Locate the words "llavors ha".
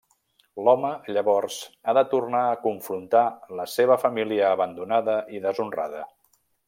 1.17-1.93